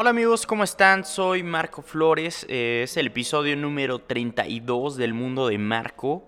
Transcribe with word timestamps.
Hola 0.00 0.08
amigos, 0.08 0.46
¿cómo 0.46 0.64
están? 0.64 1.04
Soy 1.04 1.42
Marco 1.42 1.82
Flores. 1.82 2.46
eh, 2.48 2.84
es 2.84 2.96
el 2.96 3.08
episodio 3.08 3.54
número 3.54 3.98
32 3.98 4.96
del 4.96 5.12
mundo 5.12 5.46
de 5.46 5.58
Marco. 5.58 6.26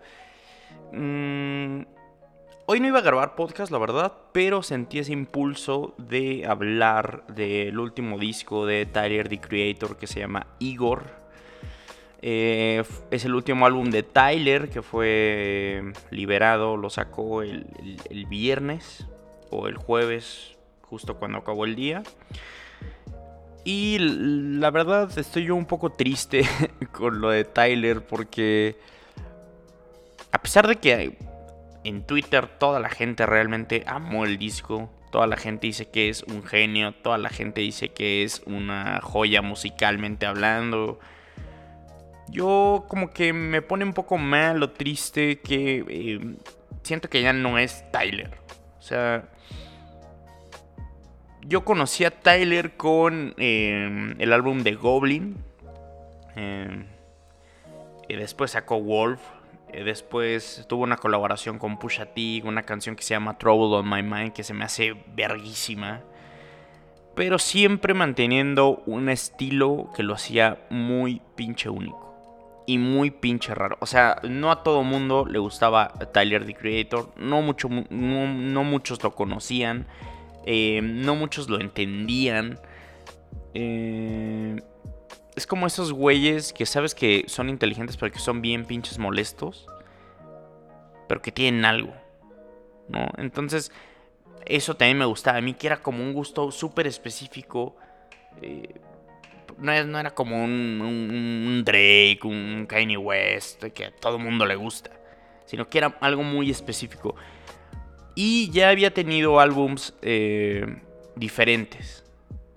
Mm, 0.92 1.84
hoy 2.66 2.80
no 2.80 2.86
iba 2.86 2.98
a 2.98 3.00
grabar 3.00 3.34
podcast, 3.34 3.72
la 3.72 3.78
verdad, 3.78 4.12
pero 4.32 4.62
sentí 4.62 4.98
ese 4.98 5.14
impulso 5.14 5.94
de 5.96 6.44
hablar 6.46 7.26
del 7.28 7.78
último 7.78 8.18
disco 8.18 8.66
de 8.66 8.84
Tyler, 8.84 9.30
the 9.30 9.40
Creator, 9.40 9.96
que 9.96 10.06
se 10.06 10.20
llama 10.20 10.48
Igor. 10.58 11.04
Eh, 12.20 12.84
es 13.10 13.24
el 13.24 13.34
último 13.34 13.64
álbum 13.64 13.88
de 13.88 14.02
Tyler 14.02 14.68
que 14.68 14.82
fue 14.82 15.94
liberado, 16.10 16.76
lo 16.76 16.90
sacó 16.90 17.40
el 17.40 18.26
viernes 18.28 19.06
o 19.48 19.66
el 19.66 19.78
jueves, 19.78 20.58
justo 20.82 21.16
cuando 21.16 21.38
acabó 21.38 21.64
el 21.64 21.74
día. 21.74 22.02
Y 23.64 23.98
la 23.98 24.70
verdad 24.70 25.16
estoy 25.16 25.44
yo 25.44 25.54
un 25.54 25.66
poco 25.66 25.90
triste 25.90 26.42
con 26.92 27.20
lo 27.20 27.30
de 27.30 27.44
Tyler 27.44 28.04
porque 28.04 28.76
a 30.32 30.38
pesar 30.42 30.66
de 30.66 30.76
que 30.76 31.16
en 31.84 32.02
Twitter 32.04 32.48
toda 32.58 32.80
la 32.80 32.88
gente 32.88 33.26
realmente 33.26 33.84
amó 33.86 34.24
el 34.24 34.38
disco, 34.38 34.90
toda 35.12 35.26
la 35.26 35.36
gente 35.36 35.66
dice 35.66 35.90
que 35.90 36.08
es 36.08 36.22
un 36.24 36.42
genio, 36.42 36.92
toda 36.92 37.18
la 37.18 37.28
gente 37.28 37.60
dice 37.60 37.90
que 37.90 38.24
es 38.24 38.42
una 38.46 39.00
joya 39.02 39.42
musicalmente 39.42 40.26
hablando, 40.26 40.98
yo 42.28 42.86
como 42.88 43.10
que 43.10 43.32
me 43.32 43.62
pone 43.62 43.84
un 43.84 43.92
poco 43.92 44.16
mal 44.16 44.62
o 44.62 44.70
triste 44.70 45.40
que 45.40 45.84
eh, 45.86 46.36
siento 46.82 47.10
que 47.10 47.22
ya 47.22 47.32
no 47.32 47.58
es 47.58 47.84
Tyler. 47.92 48.30
O 48.78 48.82
sea, 48.82 49.28
yo 51.42 51.64
conocí 51.64 52.04
a 52.04 52.10
Tyler 52.10 52.76
con 52.76 53.34
eh, 53.38 54.14
el 54.18 54.32
álbum 54.32 54.62
de 54.62 54.74
Goblin. 54.74 55.36
eh, 56.36 56.86
y 58.08 58.14
después 58.16 58.50
sacó 58.52 58.80
Wolf. 58.80 59.20
después 59.72 60.66
tuvo 60.68 60.82
una 60.82 60.96
colaboración 60.96 61.58
con 61.58 61.78
Pusha 61.78 62.06
T, 62.06 62.42
una 62.44 62.62
canción 62.62 62.94
que 62.94 63.02
se 63.02 63.14
llama 63.14 63.38
Trouble 63.38 63.76
on 63.78 63.88
My 63.88 64.02
Mind, 64.02 64.32
que 64.32 64.42
se 64.44 64.52
me 64.52 64.64
hace 64.64 64.94
verguísima. 65.14 66.00
Pero 67.14 67.38
siempre 67.38 67.94
manteniendo 67.94 68.82
un 68.86 69.08
estilo 69.08 69.90
que 69.96 70.02
lo 70.02 70.14
hacía 70.14 70.58
muy 70.70 71.20
pinche 71.36 71.68
único. 71.68 72.00
Y 72.66 72.78
muy 72.78 73.10
pinche 73.10 73.54
raro. 73.54 73.76
O 73.80 73.86
sea, 73.86 74.16
no 74.22 74.50
a 74.50 74.62
todo 74.62 74.82
mundo 74.82 75.26
le 75.26 75.38
gustaba 75.38 75.88
Tyler 76.12 76.44
the 76.46 76.54
Creator. 76.54 77.10
No, 77.16 77.42
mucho, 77.42 77.68
mu- 77.68 77.84
no, 77.90 78.26
no 78.32 78.64
muchos 78.64 79.02
lo 79.02 79.14
conocían. 79.14 79.86
Eh, 80.46 80.80
no 80.82 81.14
muchos 81.16 81.48
lo 81.48 81.60
entendían. 81.60 82.58
eh, 83.54 84.60
es 85.34 85.46
como 85.46 85.66
esos 85.66 85.92
güeyes 85.92 86.52
que 86.52 86.66
sabes 86.66 86.94
que 86.94 87.24
son 87.26 87.48
inteligentes, 87.48 87.96
pero 87.96 88.12
que 88.12 88.18
son 88.18 88.42
bien 88.42 88.64
pinches 88.66 88.98
molestos. 88.98 89.66
Pero 91.08 91.22
que 91.22 91.32
tienen 91.32 91.64
algo. 91.64 91.94
¿No? 92.88 93.06
Entonces, 93.16 93.72
eso 94.44 94.74
también 94.76 94.98
me 94.98 95.04
gustaba. 95.06 95.38
A 95.38 95.40
mí 95.40 95.54
que 95.54 95.66
era 95.68 95.78
como 95.82 96.02
un 96.02 96.12
gusto 96.12 96.50
súper 96.50 96.86
específico. 96.86 97.76
eh, 98.42 98.74
no, 99.58 99.72
era 99.72 100.10
como 100.14 100.42
un, 100.42 100.80
un- 100.80 101.46
un 101.46 101.64
Drake, 101.64 102.20
un 102.24 102.66
Kanye 102.68 102.96
West, 102.96 103.62
que 103.64 103.84
a 103.86 103.90
todo 103.94 104.18
mundo 104.18 104.44
le 104.46 104.56
gusta. 104.56 104.90
Sino 105.44 105.68
que 105.68 105.78
era 105.78 105.96
algo 106.00 106.22
muy 106.22 106.50
específico. 106.50 107.14
Y 108.14 108.50
ya 108.50 108.68
había 108.68 108.92
tenido 108.92 109.40
álbums 109.40 109.94
eh, 110.02 110.82
diferentes. 111.16 112.04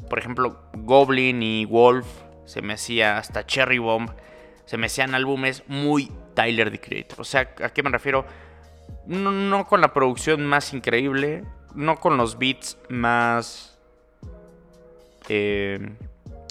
Por 0.10 0.20
ejemplo, 0.20 0.62
Goblin 0.74 1.42
y 1.42 1.66
Wolf. 1.66 2.06
Se 2.46 2.62
me 2.62 2.74
hacía 2.74 3.18
hasta 3.18 3.46
Cherry 3.46 3.78
Bomb. 3.78 4.12
Se 4.66 4.78
me 4.78 4.88
hacían 4.88 5.16
álbumes 5.16 5.64
muy 5.68 6.12
Tyler 6.34 6.72
the 6.72 6.80
Creator. 6.80 7.22
O 7.22 7.24
sea, 7.24 7.54
¿a 7.64 7.70
qué 7.70 7.84
me 7.84 7.90
refiero? 7.90 8.26
No, 9.08 9.66
con 9.66 9.82
la 9.82 9.94
producción 9.94 10.46
más 10.46 10.74
increíble. 10.74 11.44
No 11.74 12.00
con 12.00 12.18
los 12.18 12.38
beats 12.38 12.78
más 12.90 13.80
eh, 15.30 15.80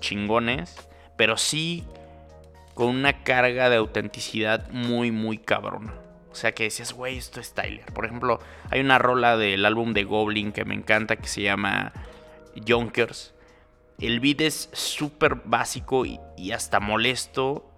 chingones. 0.01 0.89
Pero 1.17 1.37
sí 1.37 1.85
con 2.75 2.89
una 2.89 3.23
carga 3.23 3.71
de 3.71 3.77
autenticidad 3.77 4.69
muy, 4.71 5.11
muy 5.13 5.39
cabrona. 5.39 5.95
O 6.35 6.37
sea, 6.37 6.51
que 6.51 6.65
decías, 6.65 6.93
güey, 6.93 7.17
esto 7.17 7.39
es 7.39 7.55
Tyler. 7.55 7.85
Por 7.95 8.07
ejemplo, 8.07 8.41
hay 8.69 8.81
una 8.81 8.99
rola 8.99 9.37
del 9.37 9.65
álbum 9.65 9.95
de 9.95 10.03
Goblin 10.03 10.51
que 10.51 10.65
me 10.65 10.75
encanta 10.75 11.15
que 11.15 11.29
se 11.29 11.43
llama 11.43 11.93
Junkers. 12.67 13.35
El 14.01 14.19
beat 14.19 14.41
es 14.41 14.69
súper 14.73 15.37
básico 15.45 16.05
y, 16.05 16.19
y 16.37 16.51
hasta 16.51 16.81
molesto. 16.81 17.71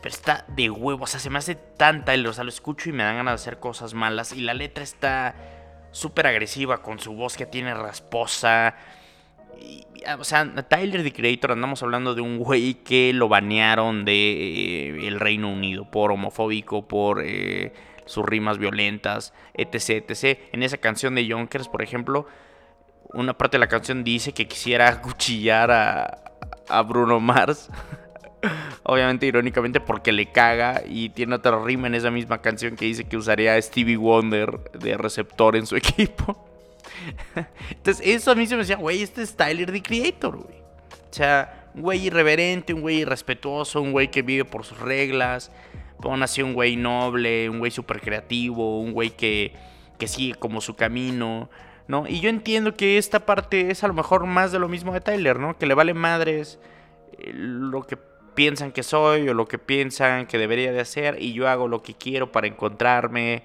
Pero 0.00 0.14
está 0.14 0.44
de 0.46 0.70
huevo. 0.70 1.02
O 1.02 1.06
sea, 1.08 1.18
se 1.18 1.28
me 1.28 1.40
hace 1.40 1.56
tan 1.56 2.04
Tyler. 2.04 2.28
O 2.28 2.32
sea, 2.32 2.44
lo 2.44 2.50
escucho 2.50 2.88
y 2.88 2.92
me 2.92 3.02
dan 3.02 3.16
ganas 3.16 3.32
de 3.32 3.42
hacer 3.42 3.58
cosas 3.58 3.94
malas. 3.94 4.32
Y 4.32 4.42
la 4.42 4.54
letra 4.54 4.84
está 4.84 5.34
súper 5.90 6.28
agresiva 6.28 6.82
con 6.82 7.00
su 7.00 7.14
voz 7.14 7.36
que 7.36 7.46
tiene 7.46 7.74
rasposa. 7.74 8.76
Y, 9.58 9.86
o 10.18 10.24
sea, 10.24 10.52
Tyler 10.68 11.02
the 11.02 11.12
Creator, 11.12 11.52
andamos 11.52 11.82
hablando 11.82 12.14
de 12.14 12.22
un 12.22 12.38
güey 12.38 12.74
que 12.74 13.12
lo 13.12 13.28
banearon 13.28 14.04
de 14.04 14.12
eh, 14.12 15.08
el 15.08 15.20
Reino 15.20 15.50
Unido 15.50 15.90
por 15.90 16.12
homofóbico, 16.12 16.86
por 16.86 17.22
eh, 17.24 17.72
sus 18.06 18.24
rimas 18.24 18.58
violentas, 18.58 19.32
etc, 19.54 20.10
etc. 20.10 20.38
En 20.52 20.62
esa 20.62 20.78
canción 20.78 21.14
de 21.14 21.26
Yonkers, 21.26 21.68
por 21.68 21.82
ejemplo, 21.82 22.26
una 23.12 23.36
parte 23.36 23.56
de 23.56 23.60
la 23.60 23.68
canción 23.68 24.04
dice 24.04 24.32
que 24.32 24.46
quisiera 24.46 25.00
cuchillar 25.00 25.70
a, 25.70 26.22
a 26.68 26.82
Bruno 26.82 27.20
Mars. 27.20 27.68
Obviamente, 28.84 29.26
irónicamente, 29.26 29.80
porque 29.80 30.12
le 30.12 30.32
caga. 30.32 30.82
Y 30.88 31.10
tiene 31.10 31.34
otra 31.34 31.62
rima 31.62 31.86
en 31.88 31.94
esa 31.94 32.10
misma 32.10 32.40
canción 32.40 32.76
que 32.76 32.86
dice 32.86 33.04
que 33.04 33.16
usaría 33.16 33.54
a 33.54 33.62
Stevie 33.62 33.96
Wonder 33.96 34.70
de 34.72 34.96
receptor 34.96 35.56
en 35.56 35.66
su 35.66 35.76
equipo. 35.76 36.49
Entonces, 37.70 38.06
eso 38.06 38.30
a 38.30 38.34
mí 38.34 38.46
se 38.46 38.54
me 38.54 38.62
decía, 38.62 38.76
güey, 38.76 39.02
este 39.02 39.22
es 39.22 39.36
Tyler 39.36 39.70
the 39.70 39.82
Creator, 39.82 40.36
güey. 40.36 40.58
O 40.58 41.12
sea, 41.12 41.70
un 41.74 41.82
güey 41.82 42.06
irreverente, 42.06 42.72
un 42.72 42.80
güey 42.80 43.00
irrespetuoso, 43.00 43.80
un 43.80 43.92
güey 43.92 44.10
que 44.10 44.22
vive 44.22 44.44
por 44.44 44.64
sus 44.64 44.78
reglas. 44.78 45.50
Pon 46.00 46.22
así 46.22 46.42
un 46.42 46.54
güey 46.54 46.76
noble, 46.76 47.50
un 47.50 47.58
güey 47.58 47.70
súper 47.70 48.00
creativo, 48.00 48.80
un 48.80 48.92
güey 48.92 49.10
que, 49.10 49.52
que 49.98 50.08
sigue 50.08 50.34
como 50.34 50.60
su 50.60 50.74
camino, 50.74 51.50
¿no? 51.88 52.06
Y 52.08 52.20
yo 52.20 52.30
entiendo 52.30 52.74
que 52.74 52.96
esta 52.96 53.26
parte 53.26 53.70
es 53.70 53.84
a 53.84 53.88
lo 53.88 53.94
mejor 53.94 54.26
más 54.26 54.52
de 54.52 54.58
lo 54.58 54.68
mismo 54.68 54.92
de 54.92 55.00
Tyler, 55.00 55.38
¿no? 55.38 55.58
Que 55.58 55.66
le 55.66 55.74
vale 55.74 55.92
madres 55.92 56.58
eh, 57.18 57.32
lo 57.34 57.82
que 57.86 57.98
piensan 58.34 58.72
que 58.72 58.82
soy 58.82 59.28
o 59.28 59.34
lo 59.34 59.46
que 59.46 59.58
piensan 59.58 60.26
que 60.26 60.38
debería 60.38 60.72
de 60.72 60.80
hacer 60.80 61.20
y 61.20 61.34
yo 61.34 61.48
hago 61.48 61.68
lo 61.68 61.82
que 61.82 61.94
quiero 61.94 62.32
para 62.32 62.46
encontrarme. 62.46 63.42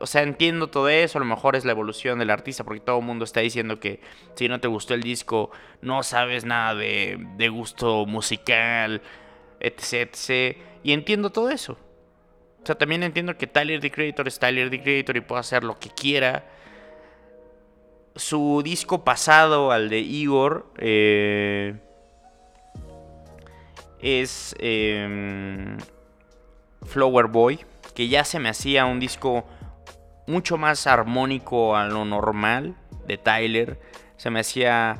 O 0.00 0.06
sea, 0.06 0.22
entiendo 0.22 0.68
todo 0.68 0.88
eso, 0.88 1.18
a 1.18 1.20
lo 1.20 1.26
mejor 1.26 1.54
es 1.54 1.64
la 1.64 1.70
evolución 1.70 2.18
del 2.18 2.30
artista, 2.30 2.64
porque 2.64 2.80
todo 2.80 2.98
el 2.98 3.04
mundo 3.04 3.24
está 3.24 3.40
diciendo 3.40 3.78
que 3.78 4.00
si 4.34 4.48
no 4.48 4.60
te 4.60 4.66
gustó 4.66 4.94
el 4.94 5.02
disco, 5.02 5.50
no 5.82 6.02
sabes 6.02 6.44
nada 6.44 6.74
de, 6.74 7.48
gusto 7.52 8.04
musical, 8.06 9.02
etc. 9.60 10.56
Y 10.82 10.92
entiendo 10.92 11.30
todo 11.30 11.50
eso. 11.50 11.78
O 12.62 12.66
sea, 12.66 12.74
también 12.76 13.02
entiendo 13.02 13.36
que 13.36 13.46
Tyler 13.46 13.80
the 13.80 13.90
Creator 13.90 14.26
es 14.26 14.38
Tyler 14.38 14.70
the 14.70 14.82
Creator 14.82 15.16
y 15.16 15.20
puede 15.20 15.40
hacer 15.40 15.62
lo 15.62 15.78
que 15.78 15.90
quiera. 15.90 16.44
Su 18.16 18.62
disco 18.64 19.04
pasado 19.04 19.70
al 19.70 19.88
de 19.90 20.00
Igor 20.00 20.72
eh, 20.78 21.74
es 24.00 24.56
eh, 24.58 25.76
Flower 26.86 27.26
Boy, 27.26 27.60
que 27.94 28.08
ya 28.08 28.24
se 28.24 28.40
me 28.40 28.48
hacía 28.48 28.86
un 28.86 28.98
disco 28.98 29.44
mucho 30.26 30.56
más 30.56 30.86
armónico 30.86 31.76
a 31.76 31.86
lo 31.86 32.04
normal 32.04 32.76
de 33.06 33.18
Tyler. 33.18 33.80
Se 34.16 34.30
me 34.30 34.40
hacía 34.40 34.98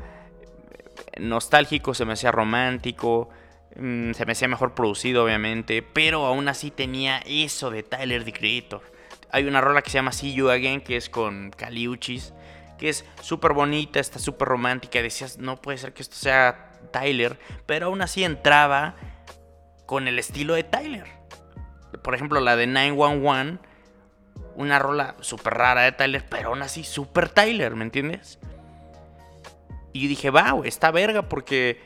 nostálgico, 1.19 1.94
se 1.94 2.05
me 2.05 2.12
hacía 2.15 2.32
romántico, 2.32 3.29
mm, 3.76 4.12
se 4.12 4.26
me 4.26 4.32
hacía 4.32 4.49
mejor 4.49 4.75
producido 4.75 5.25
obviamente, 5.25 5.82
pero 5.82 6.26
aún 6.26 6.49
así 6.49 6.71
tenía 6.71 7.19
eso 7.26 7.71
de 7.71 7.82
Tyler 7.82 8.25
the 8.25 8.32
Creator. 8.32 8.82
Hay 9.31 9.44
una 9.44 9.61
rola 9.61 9.82
que 9.82 9.91
se 9.91 9.99
llama 9.99 10.12
See 10.12 10.32
You 10.32 10.50
Again, 10.50 10.81
que 10.81 10.97
es 10.97 11.09
con 11.09 11.50
Caliuchis, 11.50 12.32
que 12.79 12.88
es 12.88 13.05
súper 13.21 13.53
bonita, 13.53 13.99
está 13.99 14.19
súper 14.19 14.49
romántica. 14.49 15.03
Decías, 15.03 15.38
no 15.38 15.61
puede 15.61 15.79
ser 15.79 15.93
que 15.93 16.03
esto 16.03 16.17
sea 16.17 16.71
Tyler, 16.93 17.38
pero 17.67 17.87
aún 17.87 18.03
así 18.03 18.23
entraba 18.23 18.94
con 19.87 20.06
el 20.06 20.19
estilo 20.19 20.55
de 20.55 20.65
Tyler. 20.65 21.06
Por 22.03 22.15
ejemplo, 22.15 22.41
la 22.41 22.56
de 22.56 22.67
911, 22.67 23.59
una 24.57 24.79
rola 24.79 25.17
súper 25.21 25.55
rara 25.55 25.83
de 25.83 25.93
Tyler, 25.93 26.25
pero 26.29 26.49
aún 26.51 26.63
así 26.63 26.85
súper 26.85 27.29
Tyler, 27.29 27.75
¿me 27.75 27.85
entiendes? 27.85 28.39
Y 29.93 30.07
dije, 30.09 30.31
va, 30.31 30.53
güey, 30.53 30.69
está 30.69 30.91
verga 30.91 31.29
porque 31.29 31.81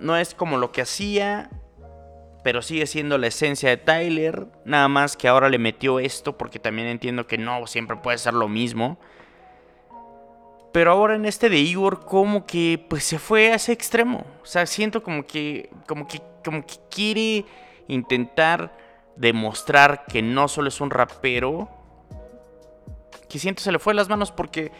no 0.00 0.16
es 0.16 0.34
como 0.34 0.56
lo 0.56 0.72
que 0.72 0.82
hacía, 0.82 1.50
pero 2.44 2.62
sigue 2.62 2.86
siendo 2.86 3.18
la 3.18 3.26
esencia 3.26 3.68
de 3.70 3.76
Tyler. 3.76 4.46
Nada 4.64 4.88
más 4.88 5.16
que 5.16 5.28
ahora 5.28 5.48
le 5.48 5.58
metió 5.58 5.98
esto 5.98 6.38
porque 6.38 6.58
también 6.58 6.88
entiendo 6.88 7.26
que 7.26 7.38
no 7.38 7.66
siempre 7.66 7.96
puede 7.96 8.18
ser 8.18 8.34
lo 8.34 8.48
mismo. 8.48 8.98
Pero 10.72 10.92
ahora 10.92 11.16
en 11.16 11.24
este 11.24 11.48
de 11.48 11.58
Igor, 11.58 12.04
como 12.04 12.46
que 12.46 12.84
pues 12.88 13.02
se 13.04 13.18
fue 13.18 13.52
a 13.52 13.56
ese 13.56 13.72
extremo. 13.72 14.24
O 14.42 14.46
sea, 14.46 14.66
siento 14.66 15.02
como 15.02 15.26
que, 15.26 15.70
como 15.86 16.06
que, 16.06 16.20
como 16.44 16.64
que 16.64 16.76
quiere 16.90 17.46
intentar 17.88 18.72
demostrar 19.18 20.06
que 20.06 20.22
no 20.22 20.48
solo 20.48 20.68
es 20.68 20.80
un 20.80 20.90
rapero. 20.90 21.68
Que 23.28 23.38
siento 23.38 23.62
se 23.62 23.72
le 23.72 23.78
fue 23.78 23.92
las 23.92 24.08
manos 24.08 24.32
porque 24.32 24.72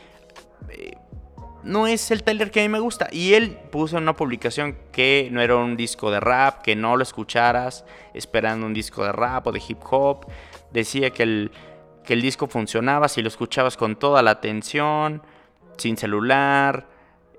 eh, 0.70 0.96
no 1.64 1.86
es 1.86 2.10
el 2.10 2.22
Tyler 2.22 2.50
que 2.50 2.60
a 2.60 2.62
mí 2.62 2.68
me 2.68 2.78
gusta. 2.78 3.08
Y 3.12 3.34
él 3.34 3.58
puso 3.70 3.96
en 3.96 4.04
una 4.04 4.16
publicación 4.16 4.78
que 4.92 5.28
no 5.30 5.42
era 5.42 5.56
un 5.56 5.76
disco 5.76 6.10
de 6.10 6.20
rap, 6.20 6.62
que 6.62 6.76
no 6.76 6.96
lo 6.96 7.02
escucharas 7.02 7.84
esperando 8.14 8.64
un 8.64 8.74
disco 8.74 9.04
de 9.04 9.12
rap 9.12 9.46
o 9.46 9.52
de 9.52 9.62
hip 9.66 9.80
hop. 9.90 10.26
Decía 10.72 11.10
que 11.10 11.24
el, 11.24 11.50
que 12.04 12.14
el 12.14 12.22
disco 12.22 12.46
funcionaba 12.46 13.08
si 13.08 13.22
lo 13.22 13.28
escuchabas 13.28 13.76
con 13.76 13.96
toda 13.96 14.22
la 14.22 14.30
atención, 14.30 15.22
sin 15.76 15.96
celular, 15.96 16.86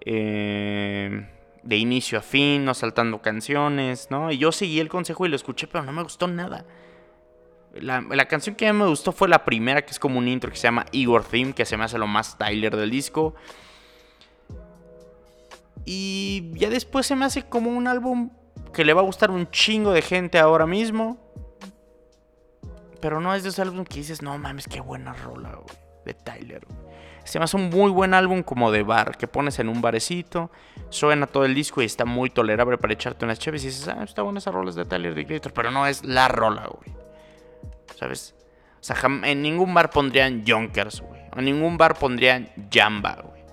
eh, 0.02 1.28
de 1.64 1.78
inicio 1.78 2.20
a 2.20 2.22
fin, 2.22 2.66
no 2.66 2.74
saltando 2.74 3.22
canciones, 3.22 4.10
¿no? 4.12 4.32
Y 4.32 4.38
yo 4.38 4.52
seguí 4.52 4.80
el 4.80 4.90
consejo 4.90 5.26
y 5.26 5.30
lo 5.30 5.36
escuché, 5.36 5.68
pero 5.68 5.84
no 5.84 5.92
me 5.92 6.04
gustó 6.04 6.28
nada. 6.28 6.66
La, 7.76 8.02
la, 8.02 8.26
canción 8.28 8.56
que 8.56 8.68
a 8.68 8.74
mí 8.74 8.80
me 8.80 8.88
gustó 8.88 9.12
fue 9.12 9.28
la 9.30 9.46
primera, 9.46 9.84
que 9.84 9.92
es 9.92 10.00
como 10.00 10.18
un 10.18 10.28
intro 10.28 10.50
que 10.50 10.58
se 10.58 10.64
llama 10.64 10.86
Igor 10.92 11.24
Theme, 11.24 11.54
que 11.54 11.66
se 11.66 11.78
me 11.78 11.84
hace 11.84 11.98
lo 11.98 12.08
más 12.08 12.38
Tyler 12.38 12.76
del 12.76 12.90
disco. 12.90 13.36
Y 15.86 16.52
ya 16.54 16.70
después 16.70 17.06
se 17.06 17.16
me 17.16 17.26
hace 17.26 17.44
como 17.44 17.72
un 17.72 17.88
álbum 17.88 18.32
que 18.74 18.86
le 18.86 18.94
va 18.94 19.02
a 19.02 19.04
gustar 19.04 19.32
un 19.32 19.50
chingo 19.50 19.92
de 19.92 20.02
gente 20.02 20.40
ahora 20.40 20.66
mismo. 20.66 21.18
Pero 23.02 23.22
no 23.22 23.34
es 23.34 23.44
de 23.44 23.50
esos 23.50 23.60
álbumes 23.60 23.88
que 23.88 23.96
dices, 23.96 24.22
no 24.22 24.38
mames, 24.38 24.68
qué 24.68 24.82
buena 24.82 25.14
rola, 25.14 25.56
güey, 25.56 25.78
de 26.06 26.14
Tyler. 26.14 26.68
Se 27.24 27.40
me 27.40 27.46
hace 27.46 27.58
un 27.58 27.70
muy 27.70 27.92
buen 27.92 28.14
álbum 28.14 28.44
como 28.44 28.72
de 28.72 28.84
bar, 28.84 29.18
que 29.18 29.28
pones 29.28 29.60
en 29.60 29.70
un 29.70 29.82
barecito, 29.82 30.52
suena 30.90 31.28
todo 31.28 31.46
el 31.46 31.56
disco 31.56 31.82
y 31.82 31.86
está 31.86 32.04
muy 32.06 32.30
tolerable 32.30 32.78
para 32.78 32.94
echarte 32.94 33.24
unas 33.24 33.40
chaves 33.40 33.64
y 33.64 33.68
dices, 33.68 33.88
ah, 33.88 34.04
está 34.04 34.22
buena 34.22 34.40
esa 34.40 34.52
rola, 34.52 34.72
de 34.72 34.86
Tyler, 34.86 35.16
de 35.16 35.26
Creator. 35.26 35.54
Pero 35.54 35.72
no 35.72 35.88
es 35.88 36.04
la 36.04 36.28
rola, 36.28 36.68
güey. 36.68 37.09
¿Sabes? 38.00 38.34
O 38.80 38.84
sea, 38.84 38.96
en 39.24 39.42
ningún 39.42 39.74
bar 39.74 39.90
pondrían 39.90 40.46
Junkers, 40.48 41.02
güey. 41.02 41.22
En 41.36 41.44
ningún 41.44 41.78
bar 41.78 42.00
pondrían 42.00 42.50
Jamba, 42.72 43.18
güey. 43.22 43.44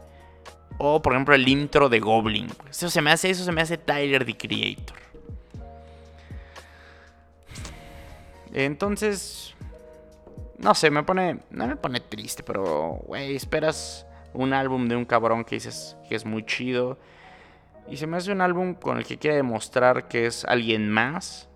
O 0.79 1.03
por 1.03 1.15
ejemplo 1.15 1.35
el 1.35 1.49
intro 1.49 1.89
de 1.89 1.99
Goblin. 1.99 2.47
Eso 2.71 2.89
se 2.89 3.03
me 3.03 3.11
hace, 3.11 3.31
eso 3.31 3.43
se 3.43 3.51
me 3.51 3.61
hace 3.61 3.77
Tyler 3.77 4.25
the 4.25 4.37
Creator. 4.37 4.97
Entonces, 8.53 9.55
no 10.59 10.75
sé, 10.75 10.91
me 10.91 11.03
pone, 11.03 11.41
no 11.51 11.67
me 11.67 11.77
pone 11.77 11.99
triste, 11.99 12.45
pero, 12.45 13.01
güey, 13.05 13.35
esperas 13.35 14.07
un 14.33 14.53
álbum 14.53 14.87
de 14.87 14.95
un 14.95 15.05
cabrón 15.05 15.45
que 15.45 15.57
dices 15.57 15.97
que 16.09 16.15
es 16.15 16.25
muy 16.25 16.47
chido. 16.47 16.99
Y 17.89 17.97
se 17.97 18.07
me 18.07 18.17
hace 18.17 18.31
un 18.31 18.41
álbum 18.41 18.75
con 18.75 18.99
el 18.99 19.05
que 19.05 19.19
quiere 19.19 19.37
demostrar 19.37 20.07
que 20.07 20.27
es 20.27 20.45
alguien 20.45 20.89
más. 20.89 21.49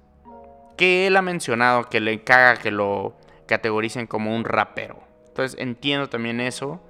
Que 0.80 1.06
él 1.06 1.18
ha 1.18 1.20
mencionado 1.20 1.90
que 1.90 2.00
le 2.00 2.24
caga 2.24 2.56
que 2.56 2.70
lo 2.70 3.14
categoricen 3.44 4.06
como 4.06 4.34
un 4.34 4.44
rapero. 4.44 4.98
Entonces 5.28 5.60
entiendo 5.60 6.08
también 6.08 6.40
eso. 6.40 6.80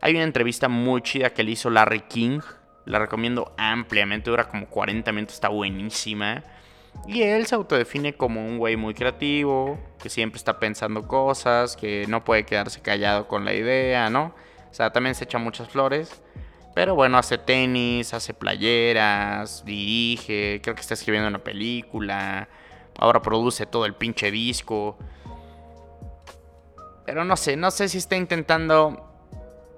Hay 0.00 0.14
una 0.14 0.22
entrevista 0.22 0.68
muy 0.68 1.02
chida 1.02 1.30
que 1.30 1.42
le 1.42 1.50
hizo 1.50 1.68
Larry 1.68 2.02
King. 2.02 2.38
La 2.84 3.00
recomiendo 3.00 3.52
ampliamente, 3.58 4.30
dura 4.30 4.44
como 4.44 4.68
40 4.68 5.10
minutos, 5.10 5.34
está 5.34 5.48
buenísima. 5.48 6.44
Y 7.08 7.22
él 7.22 7.46
se 7.46 7.56
autodefine 7.56 8.14
como 8.14 8.46
un 8.46 8.58
güey 8.58 8.76
muy 8.76 8.94
creativo, 8.94 9.76
que 10.00 10.08
siempre 10.08 10.38
está 10.38 10.60
pensando 10.60 11.08
cosas, 11.08 11.76
que 11.76 12.06
no 12.06 12.22
puede 12.22 12.44
quedarse 12.44 12.80
callado 12.80 13.26
con 13.26 13.44
la 13.44 13.54
idea, 13.54 14.08
¿no? 14.08 14.36
O 14.70 14.74
sea, 14.74 14.92
también 14.92 15.16
se 15.16 15.24
echa 15.24 15.38
muchas 15.38 15.68
flores. 15.68 16.22
Pero 16.76 16.94
bueno, 16.94 17.18
hace 17.18 17.38
tenis, 17.38 18.14
hace 18.14 18.34
playeras, 18.34 19.64
dirige, 19.64 20.60
creo 20.62 20.76
que 20.76 20.80
está 20.80 20.94
escribiendo 20.94 21.28
una 21.28 21.42
película. 21.42 22.48
Ahora 22.98 23.20
produce 23.22 23.66
todo 23.66 23.86
el 23.86 23.94
pinche 23.94 24.30
disco. 24.30 24.96
Pero 27.04 27.24
no 27.24 27.36
sé, 27.36 27.56
no 27.56 27.70
sé 27.70 27.88
si 27.88 27.98
está 27.98 28.16
intentando 28.16 29.08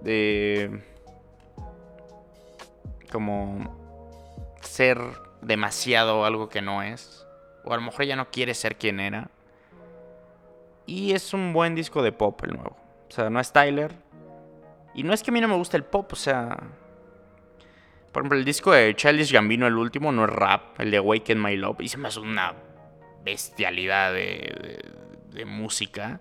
de 0.01 0.83
como 3.11 3.77
ser 4.61 4.99
demasiado 5.43 6.25
algo 6.25 6.49
que 6.49 6.63
no 6.63 6.83
es. 6.83 7.27
O 7.65 7.73
a 7.73 7.77
lo 7.77 7.83
mejor 7.83 8.05
ya 8.05 8.17
no 8.17 8.31
quiere 8.31 8.55
ser 8.55 8.77
quien 8.77 9.01
era. 9.01 9.31
Y 10.87 11.13
es 11.13 11.35
un 11.35 11.53
buen 11.53 11.75
disco 11.75 12.03
de 12.03 12.13
pop 12.13 12.43
el 12.45 12.53
nuevo. 12.53 12.77
O 13.09 13.11
sea, 13.11 13.29
no 13.29 13.41
es 13.41 13.53
Tyler. 13.53 13.95
Y 14.95 15.03
no 15.03 15.13
es 15.13 15.23
que 15.23 15.31
a 15.31 15.35
mí 15.35 15.41
no 15.41 15.49
me 15.49 15.57
guste 15.57 15.77
el 15.77 15.85
pop, 15.85 16.13
o 16.13 16.17
sea... 16.17 16.57
Por 18.13 18.23
ejemplo, 18.23 18.39
el 18.39 18.45
disco 18.45 18.73
de 18.73 18.97
Childish 18.97 19.33
Gambino, 19.33 19.67
el 19.67 19.77
último, 19.77 20.11
no 20.13 20.25
es 20.25 20.31
rap. 20.31 20.81
El 20.81 20.91
de 20.91 20.97
Awaken 20.97 21.43
My 21.43 21.57
Love. 21.57 21.83
Y 21.83 21.89
se 21.89 21.99
me 21.99 22.09
hace 22.09 22.21
una 22.21 22.55
bestialidad 23.29 24.13
de, 24.13 24.83
de 25.31 25.45
música. 25.45 26.21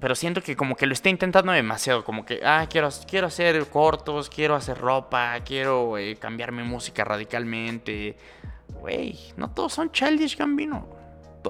Pero 0.00 0.14
siento 0.14 0.42
que 0.42 0.56
como 0.56 0.76
que 0.76 0.86
lo 0.86 0.92
está 0.92 1.08
intentando 1.08 1.52
demasiado. 1.52 2.04
Como 2.04 2.24
que, 2.24 2.40
ah, 2.44 2.66
quiero, 2.70 2.88
quiero 3.06 3.26
hacer 3.26 3.66
cortos, 3.66 4.28
quiero 4.28 4.54
hacer 4.54 4.78
ropa, 4.78 5.38
quiero 5.44 5.98
eh, 5.98 6.16
cambiar 6.16 6.52
mi 6.52 6.62
música 6.62 7.04
radicalmente. 7.04 8.16
Güey, 8.80 9.18
no 9.36 9.50
todos 9.50 9.72
son 9.72 9.90
Childish 9.90 10.36
Gambino. 10.36 10.88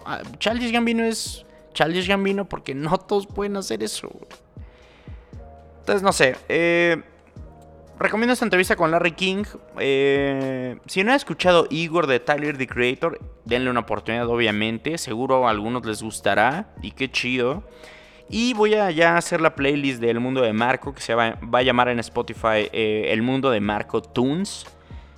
Ah, 0.06 0.22
Childish 0.38 0.72
Gambino 0.72 1.04
es 1.04 1.44
Childish 1.74 2.08
Gambino 2.08 2.48
porque 2.48 2.74
no 2.74 2.96
todos 2.98 3.26
pueden 3.26 3.56
hacer 3.56 3.82
eso. 3.82 4.08
Entonces, 5.80 6.02
no 6.02 6.12
sé. 6.12 6.36
Eh, 6.48 7.02
recomiendo 7.98 8.32
esta 8.32 8.44
entrevista 8.44 8.76
con 8.76 8.90
Larry 8.90 9.12
King. 9.12 9.44
Eh, 9.78 10.78
si 10.86 11.04
no 11.04 11.12
ha 11.12 11.16
escuchado 11.16 11.66
Igor 11.70 12.06
de 12.06 12.20
Tyler 12.20 12.56
the 12.56 12.66
Creator, 12.66 13.18
denle 13.44 13.70
una 13.70 13.80
oportunidad, 13.80 14.28
obviamente. 14.28 14.98
Seguro 14.98 15.46
a 15.46 15.50
algunos 15.50 15.84
les 15.84 16.02
gustará. 16.02 16.70
Y 16.82 16.92
qué 16.92 17.10
chido. 17.10 17.64
Y 18.30 18.52
voy 18.54 18.74
a 18.74 18.90
ya 18.90 19.16
hacer 19.16 19.40
la 19.40 19.54
playlist 19.54 20.00
del 20.00 20.20
mundo 20.20 20.42
de 20.42 20.52
Marco, 20.52 20.94
que 20.94 21.00
se 21.00 21.14
va, 21.14 21.38
a 21.52 21.62
llamar 21.62 21.88
en 21.88 21.98
Spotify 21.98 22.68
eh, 22.72 23.06
El 23.08 23.22
mundo 23.22 23.50
de 23.50 23.60
Marco 23.60 24.02
Tunes. 24.02 24.66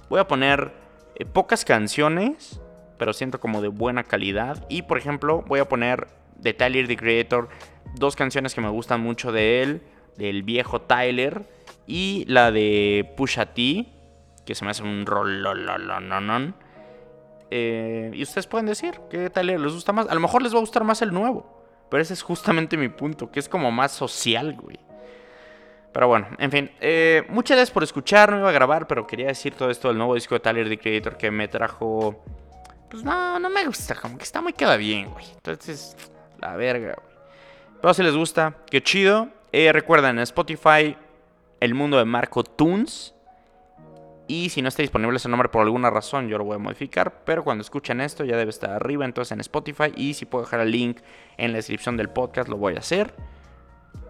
Voy 0.09 0.21
a 0.21 0.29
poner 0.29 0.73
eh, 1.17 1.25
pocas 1.25 1.65
canciones, 1.65 2.61
pero 2.99 3.13
siento 3.13 3.41
como 3.41 3.63
de 3.63 3.69
buena 3.69 4.05
calidad. 4.05 4.65
Y 4.69 4.83
por 4.83 4.97
ejemplo, 4.97 5.43
voy 5.49 5.59
a 5.59 5.69
poner 5.69 6.07
de 6.37 6.55
Tyler 6.55 6.87
the 6.87 6.97
Creator 6.97 7.49
dos 7.97 8.15
canciones 8.15 8.55
que 8.55 8.61
me 8.61 8.69
gustan 8.69 9.01
mucho 9.01 9.33
de 9.33 9.63
él, 9.63 9.83
del 10.17 10.43
viejo 10.43 10.81
Tyler, 10.81 11.45
y 11.87 12.25
la 12.27 12.53
de 12.53 13.13
Pusha 13.17 13.47
T, 13.47 13.87
que 14.45 14.55
se 14.55 14.65
me 14.65 14.71
hace 14.71 14.83
un 14.83 15.07
rol. 15.07 15.45
Eh, 17.51 18.11
y 18.15 18.23
ustedes 18.23 18.47
pueden 18.47 18.67
decir 18.67 19.01
que 19.11 19.29
Tyler 19.31 19.61
les 19.61 19.73
gusta 19.73 19.93
más. 19.93 20.09
A 20.09 20.15
lo 20.15 20.21
mejor 20.21 20.43
les 20.43 20.55
va 20.55 20.59
a 20.59 20.61
gustar 20.61 20.85
más 20.85 21.03
el 21.03 21.13
nuevo. 21.13 21.61
Pero 21.91 22.03
ese 22.03 22.15
es 22.15 22.23
justamente 22.23 22.77
mi 22.77 22.89
punto, 22.89 23.31
que 23.31 23.41
es 23.41 23.49
como 23.49 23.73
más 23.73 23.91
social, 23.91 24.57
güey. 24.61 24.79
Pero 25.93 26.07
bueno, 26.07 26.29
en 26.39 26.51
fin. 26.51 26.71
Eh, 26.81 27.25
muchas 27.29 27.57
gracias 27.57 27.73
por 27.73 27.83
escuchar. 27.83 28.31
No 28.31 28.39
iba 28.39 28.49
a 28.49 28.53
grabar, 28.53 28.87
pero 28.87 29.07
quería 29.07 29.27
decir 29.27 29.55
todo 29.55 29.71
esto 29.71 29.89
del 29.89 29.99
nuevo 29.99 30.15
disco 30.15 30.37
de 30.37 30.41
Tyler, 30.41 30.69
The 30.69 30.79
Creator, 30.79 31.17
que 31.17 31.31
me 31.31 31.49
trajo... 31.49 32.23
Pues 32.89 33.03
no, 33.03 33.39
no 33.41 33.51
me 33.51 33.65
gusta. 33.67 33.97
Como 33.97 34.17
que 34.17 34.25
está 34.25 34.41
muy 34.41 34.53
queda 34.53 34.77
bien, 34.77 35.11
güey. 35.11 35.27
Entonces, 35.35 35.97
la 36.41 36.55
verga, 36.55 36.95
güey. 36.97 37.17
Pero 37.81 37.95
si 37.95 38.03
les 38.03 38.15
gusta, 38.15 38.57
qué 38.71 38.83
chido. 38.83 39.29
Eh, 39.53 39.73
recuerden, 39.73 40.19
en 40.19 40.23
Spotify, 40.23 40.97
El 41.61 41.75
Mundo 41.75 41.99
de 41.99 42.05
Marco 42.05 42.43
Tunes. 42.43 43.15
Y 44.27 44.51
si 44.51 44.63
no 44.63 44.69
está 44.69 44.83
disponible 44.83 45.17
ese 45.17 45.29
nombre 45.29 45.49
por 45.49 45.63
alguna 45.63 45.91
razón, 45.91 46.29
yo 46.29 46.39
lo 46.39 46.45
voy 46.45 46.57
a 46.57 46.59
modificar. 46.59 47.25
Pero 47.25 47.43
cuando 47.43 47.63
escuchen 47.63 48.01
esto 48.01 48.25
ya 48.25 48.37
debe 48.37 48.51
estar 48.51 48.71
arriba, 48.71 49.05
entonces 49.05 49.33
en 49.33 49.41
Spotify. 49.41 49.93
Y 49.97 50.15
si 50.15 50.25
puedo 50.25 50.45
dejar 50.45 50.61
el 50.61 50.71
link 50.71 51.01
en 51.37 51.53
la 51.53 51.57
descripción 51.57 51.97
del 51.97 52.09
podcast, 52.09 52.49
lo 52.49 52.57
voy 52.57 52.77
a 52.77 52.79
hacer. 52.79 53.13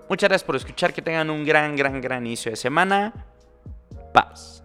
Muchas 0.08 0.28
gracias 0.28 0.44
por 0.44 0.56
escuchar. 0.56 0.92
Que 0.92 1.02
tengan 1.02 1.30
un 1.30 1.44
gran, 1.44 1.74
gran, 1.74 2.00
gran 2.00 2.26
inicio 2.26 2.50
de 2.50 2.56
semana. 2.56 3.14
Paz. 4.12 4.62